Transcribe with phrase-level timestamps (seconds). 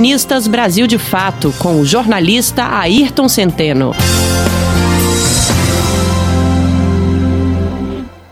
[0.00, 3.92] Colunistas Brasil de Fato, com o jornalista Ayrton Centeno.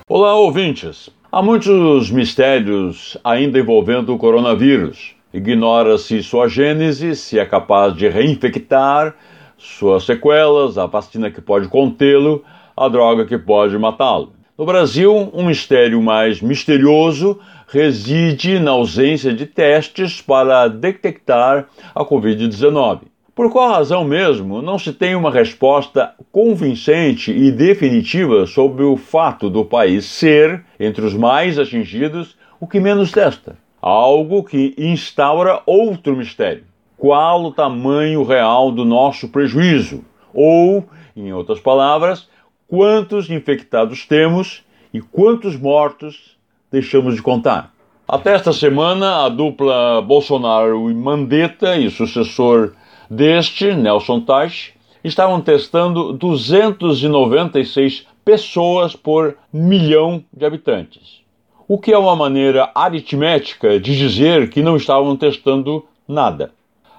[0.09, 1.11] Olá, ouvintes.
[1.31, 5.15] Há muitos mistérios ainda envolvendo o coronavírus.
[5.31, 9.15] Ignora-se sua gênese, se é capaz de reinfectar,
[9.59, 12.43] suas sequelas, a vacina que pode contê-lo,
[12.75, 14.33] a droga que pode matá-lo.
[14.59, 17.39] No Brasil, um mistério mais misterioso
[17.69, 23.03] reside na ausência de testes para detectar a Covid-19.
[23.37, 29.49] Por qual razão mesmo não se tem uma resposta convincente e definitiva sobre o fato
[29.49, 33.57] do país ser, entre os mais atingidos, o que menos testa?
[33.81, 36.65] Algo que instaura outro mistério.
[36.97, 40.05] Qual o tamanho real do nosso prejuízo?
[40.35, 40.85] Ou,
[41.17, 42.27] em outras palavras,
[42.69, 46.37] quantos infectados temos e quantos mortos
[46.71, 47.73] deixamos de contar.
[48.07, 52.75] Até esta semana, a dupla Bolsonaro e Mandetta e sucessor
[53.11, 61.21] deste, Nelson Teich, estavam testando 296 pessoas por milhão de habitantes.
[61.67, 66.53] O que é uma maneira aritmética de dizer que não estavam testando nada.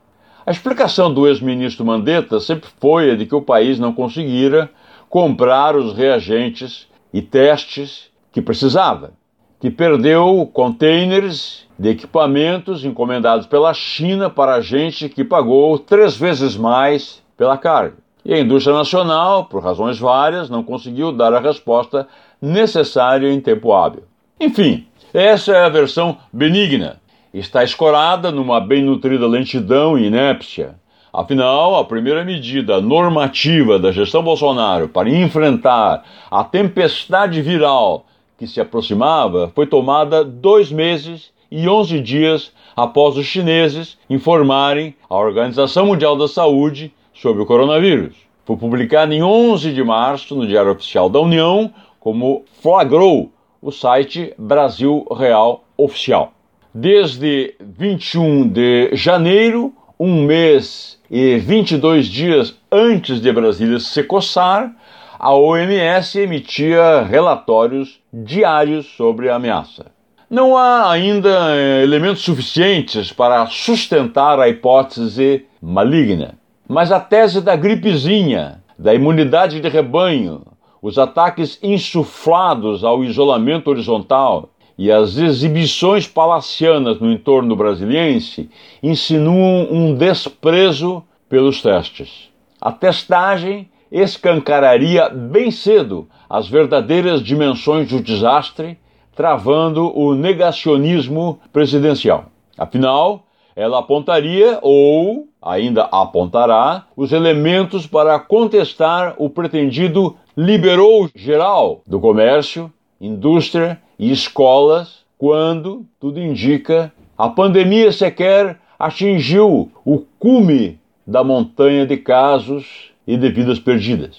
[0.46, 4.70] A explicação do ex-ministro Mandetta sempre foi a de que o país não conseguira
[5.08, 9.17] comprar os reagentes e testes que precisava
[9.60, 17.22] que perdeu containers de equipamentos encomendados pela China para gente que pagou três vezes mais
[17.36, 17.96] pela carga.
[18.24, 22.06] E a indústria nacional, por razões várias, não conseguiu dar a resposta
[22.42, 24.04] necessária em tempo hábil.
[24.40, 27.00] Enfim, essa é a versão benigna.
[27.32, 30.76] Está escorada numa bem nutrida lentidão e inépcia.
[31.12, 38.04] Afinal, a primeira medida normativa da gestão Bolsonaro para enfrentar a tempestade viral
[38.38, 45.16] que se aproximava foi tomada dois meses e onze dias após os chineses informarem a
[45.16, 48.14] Organização Mundial da Saúde sobre o coronavírus.
[48.46, 54.32] Foi publicado em 11 de março no Diário Oficial da União, como flagrou o site
[54.38, 56.32] Brasil Real Oficial.
[56.72, 64.72] Desde 21 de janeiro, um mês e 22 dias antes de Brasília se coçar,
[65.18, 69.86] a OMS emitia relatórios diários sobre a ameaça.
[70.30, 77.56] Não há ainda eh, elementos suficientes para sustentar a hipótese maligna, mas a tese da
[77.56, 80.42] gripezinha, da imunidade de rebanho,
[80.80, 88.48] os ataques insuflados ao isolamento horizontal e as exibições palacianas no entorno brasiliense
[88.80, 92.28] insinuam um desprezo pelos testes.
[92.60, 98.78] A testagem escancararia bem cedo as verdadeiras dimensões do desastre,
[99.14, 102.26] travando o negacionismo presidencial.
[102.56, 103.24] Afinal,
[103.56, 112.72] ela apontaria ou ainda apontará os elementos para contestar o pretendido liberou geral do comércio,
[113.00, 121.96] indústria e escolas, quando, tudo indica, a pandemia sequer atingiu o cume da montanha de
[121.96, 124.16] casos e de vidas perdidas.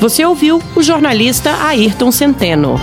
[0.00, 2.78] Você ouviu o jornalista Ayrton Centeno.